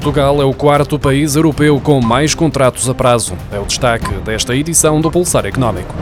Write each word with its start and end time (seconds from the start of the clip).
Portugal 0.00 0.40
é 0.40 0.44
o 0.46 0.54
quarto 0.54 0.98
país 0.98 1.36
europeu 1.36 1.78
com 1.78 2.00
mais 2.00 2.34
contratos 2.34 2.88
a 2.88 2.94
prazo. 2.94 3.36
É 3.52 3.58
o 3.58 3.66
destaque 3.66 4.10
desta 4.24 4.56
edição 4.56 4.98
do 4.98 5.10
Pulsar 5.10 5.44
Económico. 5.44 5.94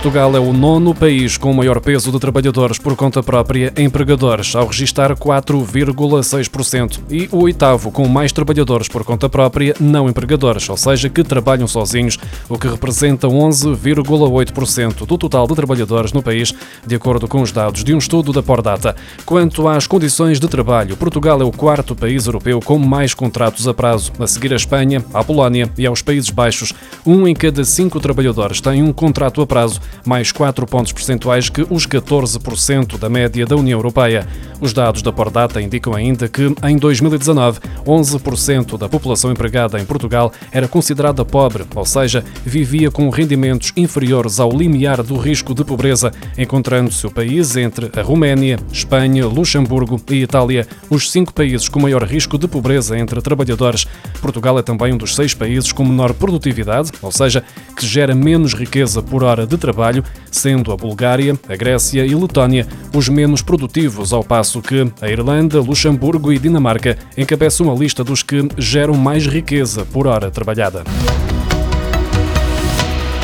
Portugal 0.00 0.34
é 0.34 0.40
o 0.40 0.50
nono 0.50 0.94
país 0.94 1.36
com 1.36 1.50
o 1.50 1.54
maior 1.54 1.78
peso 1.78 2.10
de 2.10 2.18
trabalhadores 2.18 2.78
por 2.78 2.96
conta 2.96 3.22
própria 3.22 3.70
empregadores, 3.76 4.56
ao 4.56 4.66
registrar 4.66 5.14
4,6%, 5.14 7.00
e 7.10 7.28
o 7.30 7.42
oitavo 7.42 7.90
com 7.90 8.08
mais 8.08 8.32
trabalhadores 8.32 8.88
por 8.88 9.04
conta 9.04 9.28
própria 9.28 9.74
não 9.78 10.08
empregadores, 10.08 10.66
ou 10.70 10.76
seja, 10.78 11.10
que 11.10 11.22
trabalham 11.22 11.68
sozinhos, 11.68 12.18
o 12.48 12.58
que 12.58 12.66
representa 12.66 13.28
11,8% 13.28 15.04
do 15.04 15.18
total 15.18 15.46
de 15.46 15.54
trabalhadores 15.54 16.14
no 16.14 16.22
país, 16.22 16.54
de 16.86 16.94
acordo 16.94 17.28
com 17.28 17.42
os 17.42 17.52
dados 17.52 17.84
de 17.84 17.92
um 17.92 17.98
estudo 17.98 18.32
da 18.32 18.42
Pordata. 18.42 18.96
Quanto 19.26 19.68
às 19.68 19.86
condições 19.86 20.40
de 20.40 20.48
trabalho, 20.48 20.96
Portugal 20.96 21.42
é 21.42 21.44
o 21.44 21.52
quarto 21.52 21.94
país 21.94 22.24
europeu 22.24 22.58
com 22.60 22.78
mais 22.78 23.12
contratos 23.12 23.68
a 23.68 23.74
prazo, 23.74 24.12
a 24.18 24.26
seguir 24.26 24.54
a 24.54 24.56
Espanha, 24.56 25.04
à 25.12 25.22
Polónia 25.22 25.70
e 25.76 25.86
aos 25.86 26.00
Países 26.00 26.30
Baixos. 26.30 26.72
Um 27.04 27.28
em 27.28 27.34
cada 27.34 27.62
cinco 27.66 28.00
trabalhadores 28.00 28.62
tem 28.62 28.82
um 28.82 28.94
contrato 28.94 29.42
a 29.42 29.46
prazo 29.46 29.78
mais 30.04 30.32
4 30.32 30.66
pontos 30.66 30.92
percentuais 30.92 31.48
que 31.48 31.66
os 31.68 31.86
14% 31.86 32.98
da 32.98 33.08
média 33.08 33.44
da 33.44 33.56
União 33.56 33.78
Europeia. 33.78 34.26
Os 34.60 34.72
dados 34.72 35.02
da 35.02 35.12
Pordata 35.12 35.60
indicam 35.60 35.94
ainda 35.94 36.28
que, 36.28 36.54
em 36.64 36.76
2019, 36.76 37.60
11% 37.86 38.78
da 38.78 38.88
população 38.88 39.32
empregada 39.32 39.80
em 39.80 39.84
Portugal 39.84 40.32
era 40.52 40.68
considerada 40.68 41.24
pobre, 41.24 41.64
ou 41.74 41.84
seja, 41.84 42.24
vivia 42.44 42.90
com 42.90 43.08
rendimentos 43.08 43.72
inferiores 43.76 44.38
ao 44.38 44.50
limiar 44.50 45.02
do 45.02 45.16
risco 45.16 45.54
de 45.54 45.64
pobreza, 45.64 46.12
encontrando-se 46.36 47.06
o 47.06 47.10
país 47.10 47.56
entre 47.56 47.90
a 47.98 48.02
Roménia, 48.02 48.58
Espanha, 48.72 49.26
Luxemburgo 49.26 50.00
e 50.10 50.22
Itália, 50.22 50.66
os 50.88 51.10
cinco 51.10 51.32
países 51.32 51.68
com 51.68 51.80
maior 51.80 52.02
risco 52.04 52.36
de 52.38 52.46
pobreza 52.46 52.98
entre 52.98 53.20
trabalhadores. 53.20 53.86
Portugal 54.20 54.58
é 54.58 54.62
também 54.62 54.92
um 54.92 54.98
dos 54.98 55.14
seis 55.14 55.32
países 55.34 55.72
com 55.72 55.84
menor 55.84 56.12
produtividade, 56.12 56.92
ou 57.00 57.10
seja, 57.10 57.42
que 57.76 57.86
gera 57.86 58.14
menos 58.14 58.52
riqueza 58.52 59.02
por 59.02 59.24
hora 59.24 59.46
de 59.46 59.56
trabalho 59.56 59.79
trabalho, 59.80 60.04
sendo 60.30 60.72
a 60.72 60.76
Bulgária, 60.76 61.38
a 61.48 61.56
Grécia 61.56 62.04
e 62.04 62.14
Letónia 62.14 62.66
os 62.94 63.08
menos 63.08 63.40
produtivos, 63.40 64.12
ao 64.12 64.22
passo 64.22 64.60
que 64.60 64.92
a 65.00 65.08
Irlanda, 65.08 65.60
Luxemburgo 65.60 66.30
e 66.32 66.38
Dinamarca 66.38 66.98
encabeçam 67.16 67.72
a 67.72 67.74
lista 67.74 68.04
dos 68.04 68.22
que 68.22 68.46
geram 68.58 68.94
mais 68.94 69.26
riqueza 69.26 69.86
por 69.86 70.06
hora 70.06 70.30
trabalhada. 70.30 70.84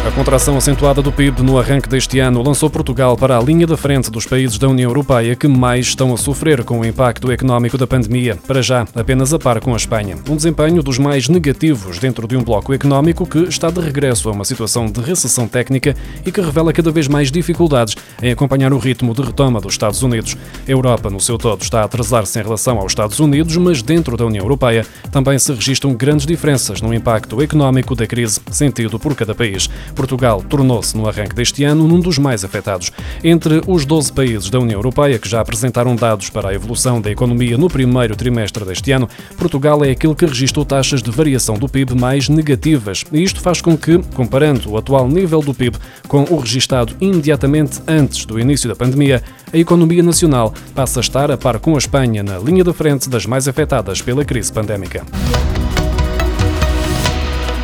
A 0.06 0.10
contração 0.12 0.56
acentuada 0.56 1.02
do 1.02 1.10
PIB 1.10 1.42
no 1.42 1.58
arranque 1.58 1.88
deste 1.88 2.20
ano 2.20 2.40
lançou 2.40 2.70
Portugal 2.70 3.16
para 3.16 3.36
a 3.36 3.42
linha 3.42 3.66
da 3.66 3.76
frente 3.76 4.08
dos 4.08 4.24
países 4.24 4.56
da 4.56 4.68
União 4.68 4.88
Europeia 4.88 5.34
que 5.34 5.48
mais 5.48 5.86
estão 5.86 6.14
a 6.14 6.16
sofrer 6.16 6.62
com 6.62 6.78
o 6.78 6.84
impacto 6.84 7.32
económico 7.32 7.76
da 7.76 7.88
pandemia, 7.88 8.38
para 8.46 8.62
já 8.62 8.86
apenas 8.94 9.34
a 9.34 9.38
par 9.38 9.58
com 9.58 9.74
a 9.74 9.76
Espanha. 9.76 10.16
Um 10.30 10.36
desempenho 10.36 10.80
dos 10.80 10.96
mais 10.96 11.28
negativos 11.28 11.98
dentro 11.98 12.28
de 12.28 12.36
um 12.36 12.44
bloco 12.44 12.72
económico 12.72 13.26
que 13.26 13.48
está 13.48 13.68
de 13.68 13.80
regresso 13.80 14.28
a 14.28 14.32
uma 14.32 14.44
situação 14.44 14.86
de 14.86 15.00
recessão 15.00 15.48
técnica 15.48 15.96
e 16.24 16.30
que 16.30 16.41
revela 16.41 16.72
cada 16.72 16.92
vez 16.92 17.08
mais 17.08 17.32
dificuldades 17.32 17.96
em 18.22 18.30
acompanhar 18.30 18.72
o 18.72 18.78
ritmo 18.78 19.12
de 19.12 19.22
retoma 19.22 19.60
dos 19.60 19.74
Estados 19.74 20.04
Unidos. 20.04 20.36
A 20.68 20.70
Europa, 20.70 21.10
no 21.10 21.18
seu 21.18 21.36
todo, 21.36 21.62
está 21.62 21.80
a 21.80 21.84
atrasar-se 21.84 22.38
em 22.38 22.42
relação 22.44 22.78
aos 22.78 22.92
Estados 22.92 23.18
Unidos, 23.18 23.56
mas 23.56 23.82
dentro 23.82 24.16
da 24.16 24.24
União 24.24 24.44
Europeia 24.44 24.86
também 25.10 25.36
se 25.36 25.52
registram 25.52 25.92
grandes 25.94 26.26
diferenças 26.26 26.80
no 26.80 26.94
impacto 26.94 27.42
económico 27.42 27.96
da 27.96 28.06
crise 28.06 28.41
sentido 28.52 29.00
por 29.00 29.12
cada 29.16 29.34
país. 29.34 29.68
Portugal 29.97 30.44
tornou-se, 30.48 30.97
no 30.97 31.09
arranque 31.09 31.34
deste 31.34 31.65
ano, 31.65 31.88
num 31.88 31.98
dos 31.98 32.19
mais 32.19 32.44
afetados. 32.44 32.93
Entre 33.25 33.62
os 33.66 33.84
12 33.84 34.12
países 34.12 34.50
da 34.50 34.60
União 34.60 34.78
Europeia 34.78 35.19
que 35.19 35.28
já 35.28 35.41
apresentaram 35.41 35.97
dados 35.97 36.31
para 36.31 36.50
a 36.50 36.54
evolução 36.54 37.00
da 37.00 37.10
economia 37.10 37.59
no 37.59 37.69
primeiro 37.69 38.15
trimestre 38.15 38.65
deste 38.65 38.93
ano, 38.93 39.09
Portugal 39.37 39.84
é 39.84 39.91
aquele 39.91 40.15
que 40.15 40.26
registrou 40.26 40.65
taxas 40.65 41.03
de 41.03 41.10
variação 41.10 41.59
do 41.59 41.69
PIB 41.69 41.98
mais 41.98 42.28
negativas. 42.28 43.04
E 43.10 43.22
isto 43.22 43.41
faz 43.41 43.60
com 43.60 43.76
que, 43.76 43.98
comparando 44.15 44.70
o 44.70 44.76
atual 44.76 45.09
nível 45.09 45.41
do 45.41 45.54
PIB 45.54 45.78
com 46.06 46.22
o 46.31 46.38
registado 46.38 46.94
imediatamente 47.00 47.81
antes 47.88 48.26
do 48.26 48.38
início 48.38 48.69
da 48.69 48.76
pandemia, 48.76 49.22
a 49.53 49.56
economia 49.56 50.03
nacional 50.03 50.53
passa 50.75 51.00
a 51.00 51.03
estar 51.03 51.31
a 51.31 51.37
par 51.38 51.59
com 51.59 51.75
a 51.75 51.78
Espanha 51.78 52.22
na 52.22 52.38
linha 52.38 52.62
da 52.62 52.75
frente 52.75 53.09
das 53.09 53.25
mais 53.25 53.49
afetadas 53.49 54.03
pela 54.03 54.25
crise 54.25 54.53
pandémica. 54.53 55.03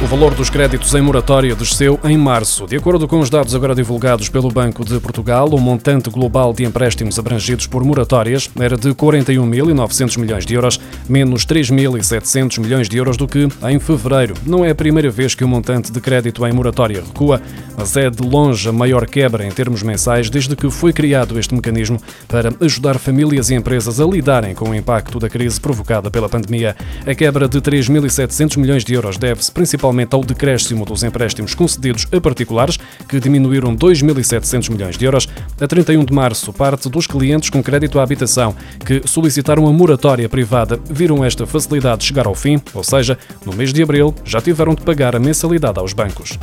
O 0.02 0.06
valor 0.06 0.34
dos 0.34 0.50
créditos 0.50 0.92
em 0.96 1.00
moratória 1.00 1.54
desceu 1.54 1.98
em 2.02 2.18
março. 2.18 2.66
De 2.66 2.76
acordo 2.76 3.06
com 3.06 3.20
os 3.20 3.30
dados 3.30 3.54
agora 3.54 3.72
divulgados 3.72 4.28
pelo 4.28 4.50
Banco 4.50 4.84
de 4.84 4.98
Portugal, 4.98 5.48
o 5.48 5.60
montante 5.60 6.10
global 6.10 6.52
de 6.52 6.64
empréstimos 6.64 7.20
abrangidos 7.20 7.68
por 7.68 7.84
moratórias 7.84 8.50
era 8.58 8.76
de 8.76 8.88
41.900 8.90 10.18
milhões 10.18 10.44
de 10.44 10.54
euros, 10.54 10.80
menos 11.08 11.46
3.700 11.46 12.58
milhões 12.58 12.88
de 12.88 12.96
euros 12.96 13.16
do 13.16 13.28
que 13.28 13.46
em 13.62 13.78
fevereiro. 13.78 14.34
Não 14.44 14.64
é 14.64 14.70
a 14.70 14.74
primeira 14.74 15.08
vez 15.08 15.36
que 15.36 15.44
o 15.44 15.48
montante 15.48 15.92
de 15.92 16.00
crédito 16.00 16.44
em 16.44 16.52
moratória 16.52 17.00
recua, 17.00 17.40
mas 17.78 17.96
é 17.96 18.10
de 18.10 18.26
longe 18.26 18.68
a 18.68 18.72
maior 18.72 19.06
quebra 19.06 19.46
em 19.46 19.52
termos 19.52 19.84
mensais 19.84 20.28
desde 20.28 20.56
que 20.56 20.68
foi 20.68 20.92
criado 20.92 21.38
este 21.38 21.54
mecanismo 21.54 22.02
para 22.26 22.52
ajudar 22.60 22.98
famílias 22.98 23.50
e 23.50 23.54
empresas 23.54 24.00
a 24.00 24.04
lidarem 24.04 24.52
com 24.52 24.68
o 24.68 24.74
impacto 24.74 25.20
da 25.20 25.28
crise 25.28 25.60
provocada 25.60 26.10
pela 26.10 26.28
pandemia. 26.28 26.74
A 27.06 27.14
quebra 27.14 27.48
de 27.48 27.60
3.700 27.60 28.58
milhões 28.58 28.84
de 28.84 28.94
euros 28.94 29.16
deve-se 29.16 29.52
principalmente 29.52 29.91
principalmente 29.92 30.14
ao 30.14 30.24
decréscimo 30.24 30.84
dos 30.84 31.02
empréstimos 31.02 31.54
concedidos 31.54 32.06
a 32.12 32.20
particulares, 32.20 32.78
que 33.08 33.20
diminuíram 33.20 33.76
2.700 33.76 34.70
milhões 34.70 34.96
de 34.96 35.04
euros. 35.04 35.28
A 35.60 35.66
31 35.66 36.04
de 36.04 36.12
março, 36.12 36.52
parte 36.52 36.88
dos 36.88 37.06
clientes 37.06 37.50
com 37.50 37.62
crédito 37.62 38.00
à 38.00 38.02
habitação 38.02 38.54
que 38.84 39.02
solicitaram 39.06 39.66
a 39.66 39.72
moratória 39.72 40.28
privada 40.28 40.80
viram 40.88 41.24
esta 41.24 41.46
facilidade 41.46 42.04
chegar 42.04 42.26
ao 42.26 42.34
fim, 42.34 42.60
ou 42.74 42.82
seja, 42.82 43.18
no 43.44 43.52
mês 43.52 43.72
de 43.72 43.82
abril 43.82 44.14
já 44.24 44.40
tiveram 44.40 44.74
de 44.74 44.82
pagar 44.82 45.14
a 45.14 45.20
mensalidade 45.20 45.78
aos 45.78 45.92
bancos. 45.92 46.38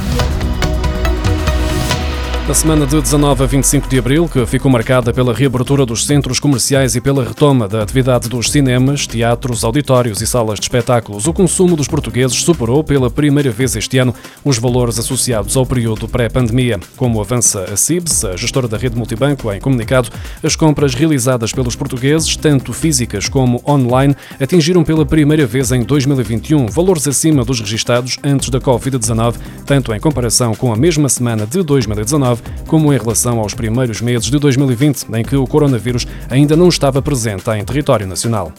A 2.49 2.53
semana 2.55 2.87
de 2.87 2.99
19 2.99 3.43
a 3.43 3.45
25 3.45 3.87
de 3.87 3.99
abril, 3.99 4.27
que 4.27 4.43
ficou 4.47 4.71
marcada 4.71 5.13
pela 5.13 5.35
reabertura 5.35 5.85
dos 5.85 6.03
centros 6.03 6.39
comerciais 6.39 6.95
e 6.95 6.99
pela 6.99 7.23
retoma 7.23 7.67
da 7.67 7.83
atividade 7.83 8.27
dos 8.27 8.49
cinemas, 8.49 9.05
teatros, 9.05 9.63
auditórios 9.63 10.19
e 10.19 10.25
salas 10.25 10.57
de 10.57 10.65
espetáculos, 10.65 11.27
o 11.27 11.33
consumo 11.33 11.75
dos 11.75 11.87
portugueses 11.87 12.41
superou 12.41 12.83
pela 12.83 13.11
primeira 13.11 13.51
vez 13.51 13.75
este 13.75 13.99
ano 13.99 14.15
os 14.43 14.57
valores 14.57 14.97
associados 14.97 15.55
ao 15.55 15.63
período 15.63 16.07
pré-pandemia. 16.07 16.79
Como 16.97 17.21
avança 17.21 17.65
a 17.65 17.77
CIBS, 17.77 18.25
a 18.25 18.35
gestora 18.35 18.67
da 18.67 18.77
rede 18.77 18.97
multibanco, 18.97 19.53
em 19.53 19.59
comunicado, 19.59 20.09
as 20.41 20.55
compras 20.55 20.95
realizadas 20.95 21.53
pelos 21.53 21.75
portugueses, 21.75 22.35
tanto 22.35 22.73
físicas 22.73 23.29
como 23.29 23.61
online, 23.63 24.15
atingiram 24.41 24.83
pela 24.83 25.05
primeira 25.05 25.45
vez 25.45 25.71
em 25.71 25.83
2021 25.83 26.65
valores 26.65 27.07
acima 27.07 27.45
dos 27.45 27.59
registados 27.59 28.17
antes 28.23 28.49
da 28.49 28.59
Covid-19, 28.59 29.35
tanto 29.67 29.93
em 29.93 29.99
comparação 29.99 30.55
com 30.55 30.73
a 30.73 30.75
mesma 30.75 31.07
semana 31.07 31.45
de 31.45 31.61
2019 31.61 32.38
como 32.67 32.93
em 32.93 32.97
relação 32.97 33.39
aos 33.39 33.53
primeiros 33.53 34.01
meses 34.01 34.25
de 34.25 34.37
2020, 34.39 35.07
em 35.13 35.23
que 35.23 35.35
o 35.35 35.47
coronavírus 35.47 36.07
ainda 36.29 36.55
não 36.55 36.69
estava 36.69 37.01
presente 37.01 37.49
em 37.51 37.63
território 37.63 38.07
nacional. 38.07 38.51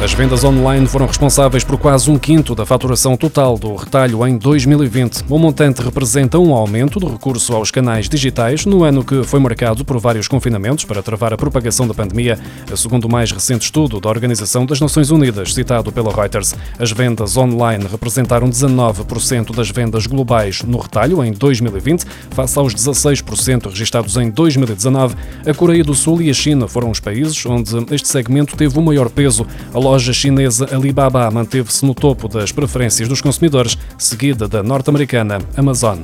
As 0.00 0.12
vendas 0.12 0.44
online 0.44 0.86
foram 0.86 1.06
responsáveis 1.06 1.64
por 1.64 1.76
quase 1.76 2.08
um 2.08 2.16
quinto 2.16 2.54
da 2.54 2.64
faturação 2.64 3.16
total 3.16 3.58
do 3.58 3.74
retalho 3.74 4.24
em 4.28 4.38
2020. 4.38 5.24
O 5.28 5.36
montante 5.36 5.82
representa 5.82 6.38
um 6.38 6.54
aumento 6.54 7.00
do 7.00 7.08
recurso 7.08 7.52
aos 7.52 7.72
canais 7.72 8.08
digitais 8.08 8.64
no 8.64 8.84
ano 8.84 9.02
que 9.02 9.24
foi 9.24 9.40
marcado 9.40 9.84
por 9.84 9.98
vários 9.98 10.28
confinamentos 10.28 10.84
para 10.84 11.02
travar 11.02 11.34
a 11.34 11.36
propagação 11.36 11.84
da 11.84 11.92
pandemia, 11.92 12.38
segundo 12.76 13.06
o 13.06 13.10
mais 13.10 13.32
recente 13.32 13.64
estudo 13.64 13.98
da 13.98 14.08
Organização 14.08 14.64
das 14.64 14.80
Nações 14.80 15.10
Unidas, 15.10 15.52
citado 15.52 15.90
pela 15.90 16.14
Reuters. 16.14 16.54
As 16.78 16.92
vendas 16.92 17.36
online 17.36 17.84
representaram 17.90 18.48
19% 18.48 19.52
das 19.52 19.68
vendas 19.68 20.06
globais 20.06 20.62
no 20.62 20.78
retalho 20.78 21.24
em 21.24 21.32
2020, 21.32 22.04
face 22.30 22.56
aos 22.56 22.72
16% 22.72 23.68
registados 23.68 24.16
em 24.16 24.30
2019. 24.30 25.16
A 25.44 25.52
Coreia 25.52 25.82
do 25.82 25.92
Sul 25.92 26.22
e 26.22 26.30
a 26.30 26.34
China 26.34 26.68
foram 26.68 26.88
os 26.88 27.00
países 27.00 27.44
onde 27.44 27.74
este 27.92 28.06
segmento 28.06 28.56
teve 28.56 28.78
o 28.78 28.82
maior 28.82 29.10
peso. 29.10 29.44
A 29.74 29.87
loja 29.88 30.12
chinesa 30.12 30.66
Alibaba 30.70 31.30
manteve-se 31.30 31.86
no 31.86 31.94
topo 31.94 32.28
das 32.28 32.52
preferências 32.52 33.08
dos 33.08 33.22
consumidores, 33.22 33.78
seguida 33.96 34.46
da 34.46 34.62
norte-americana 34.62 35.38
Amazon. 35.56 36.00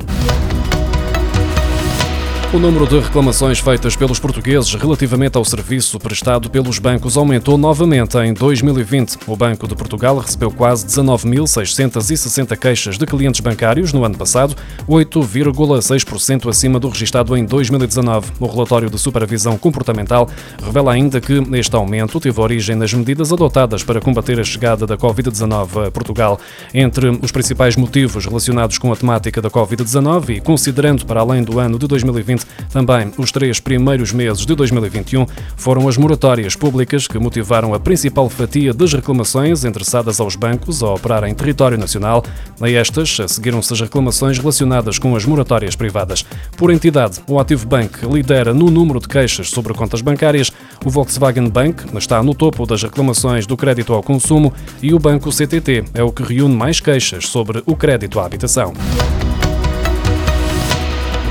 O 2.54 2.58
número 2.60 2.86
de 2.86 3.00
reclamações 3.00 3.58
feitas 3.58 3.96
pelos 3.96 4.20
portugueses 4.20 4.72
relativamente 4.74 5.36
ao 5.36 5.44
serviço 5.44 5.98
prestado 5.98 6.48
pelos 6.48 6.78
bancos 6.78 7.16
aumentou 7.16 7.58
novamente 7.58 8.16
em 8.18 8.32
2020. 8.32 9.18
O 9.26 9.36
Banco 9.36 9.66
de 9.66 9.74
Portugal 9.74 10.16
recebeu 10.18 10.52
quase 10.52 10.86
19.660 10.86 12.56
queixas 12.56 12.96
de 12.96 13.04
clientes 13.06 13.40
bancários 13.40 13.92
no 13.92 14.04
ano 14.04 14.16
passado, 14.16 14.54
8,6% 14.88 16.48
acima 16.48 16.78
do 16.78 16.88
registado 16.88 17.36
em 17.36 17.44
2019. 17.44 18.30
O 18.38 18.46
relatório 18.46 18.88
de 18.88 19.00
supervisão 19.00 19.58
comportamental 19.58 20.30
revela 20.62 20.92
ainda 20.92 21.20
que 21.20 21.42
este 21.54 21.74
aumento 21.74 22.20
teve 22.20 22.40
origem 22.40 22.76
nas 22.76 22.94
medidas 22.94 23.32
adotadas 23.32 23.82
para 23.82 24.00
combater 24.00 24.38
a 24.38 24.44
chegada 24.44 24.86
da 24.86 24.96
Covid-19 24.96 25.88
a 25.88 25.90
Portugal. 25.90 26.38
Entre 26.72 27.08
os 27.20 27.32
principais 27.32 27.74
motivos 27.74 28.24
relacionados 28.24 28.78
com 28.78 28.92
a 28.92 28.96
temática 28.96 29.42
da 29.42 29.50
Covid-19 29.50 30.36
e 30.36 30.40
considerando 30.40 31.04
para 31.04 31.18
além 31.18 31.42
do 31.42 31.58
ano 31.58 31.80
de 31.80 31.88
2020 31.88 32.43
também 32.72 33.12
os 33.18 33.30
três 33.30 33.60
primeiros 33.60 34.12
meses 34.12 34.44
de 34.44 34.54
2021 34.54 35.26
foram 35.56 35.88
as 35.88 35.96
moratórias 35.96 36.56
públicas 36.56 37.06
que 37.06 37.18
motivaram 37.18 37.74
a 37.74 37.80
principal 37.80 38.28
fatia 38.28 38.72
das 38.72 38.92
reclamações 38.92 39.64
endereçadas 39.64 40.20
aos 40.20 40.36
bancos 40.36 40.82
a 40.82 40.90
operar 40.90 41.24
em 41.24 41.34
território 41.34 41.78
nacional. 41.78 42.24
A 42.60 42.70
estas 42.70 43.16
seguiram-se 43.28 43.72
as 43.72 43.80
reclamações 43.80 44.38
relacionadas 44.38 44.98
com 44.98 45.14
as 45.16 45.24
moratórias 45.24 45.76
privadas. 45.76 46.24
Por 46.56 46.70
entidade, 46.70 47.20
o 47.28 47.38
Ativo 47.38 47.66
Bank 47.66 48.04
lidera 48.06 48.52
no 48.52 48.70
número 48.70 49.00
de 49.00 49.08
queixas 49.08 49.50
sobre 49.50 49.74
contas 49.74 50.00
bancárias, 50.00 50.50
o 50.84 50.90
Volkswagen 50.90 51.48
Bank 51.48 51.84
está 51.96 52.22
no 52.22 52.34
topo 52.34 52.66
das 52.66 52.82
reclamações 52.82 53.46
do 53.46 53.56
crédito 53.56 53.92
ao 53.92 54.02
consumo 54.02 54.52
e 54.82 54.92
o 54.92 54.98
Banco 54.98 55.30
CTT 55.30 55.84
é 55.94 56.02
o 56.02 56.12
que 56.12 56.22
reúne 56.22 56.54
mais 56.54 56.80
queixas 56.80 57.28
sobre 57.28 57.62
o 57.66 57.76
crédito 57.76 58.20
à 58.20 58.26
habitação 58.26 58.72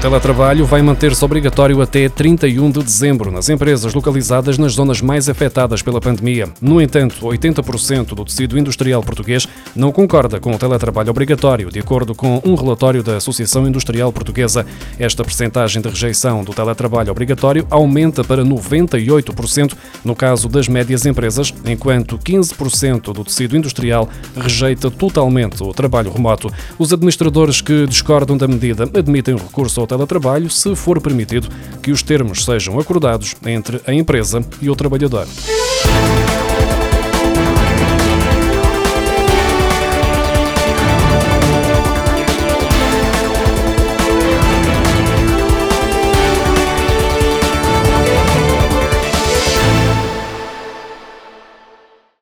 teletrabalho 0.03 0.65
vai 0.65 0.81
manter-se 0.81 1.23
obrigatório 1.23 1.81
até 1.81 2.09
31 2.09 2.71
de 2.71 2.83
dezembro 2.83 3.31
nas 3.31 3.47
empresas 3.47 3.93
localizadas 3.93 4.57
nas 4.57 4.73
zonas 4.73 5.01
mais 5.01 5.29
afetadas 5.29 5.81
pela 5.81 6.01
pandemia. 6.01 6.49
No 6.59 6.81
entanto, 6.81 7.25
80% 7.25 8.07
do 8.07 8.25
tecido 8.25 8.59
industrial 8.59 9.01
português 9.01 9.47
não 9.73 9.93
concorda 9.93 10.41
com 10.41 10.51
o 10.51 10.57
teletrabalho 10.57 11.09
obrigatório, 11.09 11.71
de 11.71 11.79
acordo 11.79 12.13
com 12.13 12.41
um 12.43 12.53
relatório 12.53 13.01
da 13.01 13.15
Associação 13.15 13.65
Industrial 13.65 14.11
Portuguesa. 14.11 14.65
Esta 14.99 15.23
percentagem 15.23 15.81
de 15.81 15.87
rejeição 15.87 16.43
do 16.43 16.53
teletrabalho 16.53 17.09
obrigatório 17.09 17.65
aumenta 17.69 18.25
para 18.25 18.43
98% 18.43 19.73
no 20.03 20.13
caso 20.13 20.49
das 20.49 20.67
médias 20.67 21.05
empresas, 21.05 21.53
enquanto 21.65 22.17
15% 22.17 23.13
do 23.13 23.23
tecido 23.23 23.55
industrial 23.55 24.09
rejeita 24.35 24.91
totalmente 24.91 25.63
o 25.63 25.73
trabalho 25.73 26.11
remoto. 26.11 26.51
Os 26.77 26.91
administradores 26.91 27.61
que 27.61 27.87
discordam 27.87 28.35
da 28.35 28.49
medida 28.49 28.83
admitem 28.83 29.33
o 29.33 29.37
recurso 29.37 29.79
ao 29.79 29.92
teletrabalho 29.93 30.49
se 30.49 30.75
for 30.75 30.99
permitido 30.99 31.47
que 31.81 31.91
os 31.91 32.01
termos 32.01 32.43
sejam 32.43 32.79
acordados 32.79 33.35
entre 33.45 33.79
a 33.85 33.93
empresa 33.93 34.43
e 34.61 34.69
o 34.69 34.75
trabalhador. 34.75 35.27